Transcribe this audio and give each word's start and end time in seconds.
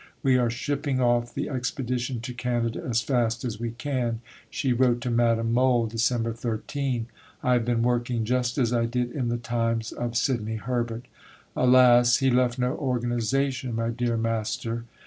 "We 0.23 0.35
are 0.35 0.49
shipping 0.49 0.99
off 0.99 1.35
the 1.35 1.47
Expedition 1.47 2.21
to 2.21 2.33
Canada 2.33 2.83
as 2.89 3.03
fast 3.03 3.45
as 3.45 3.59
we 3.59 3.69
can," 3.69 4.21
she 4.49 4.73
wrote 4.73 4.99
to 5.01 5.11
Madame 5.11 5.53
Mohl 5.53 5.87
(Dec. 5.89 6.35
13). 6.37 7.05
"I 7.43 7.53
have 7.53 7.65
been 7.65 7.83
working 7.83 8.25
just 8.25 8.57
as 8.57 8.73
I 8.73 8.87
did 8.87 9.11
in 9.11 9.29
the 9.29 9.37
times 9.37 9.91
of 9.91 10.17
Sidney 10.17 10.55
Herbert. 10.55 11.05
Alas! 11.55 12.17
he 12.17 12.31
left 12.31 12.57
no 12.57 12.73
organization, 12.73 13.75
my 13.75 13.89
dear 13.89 14.17
master! 14.17 14.85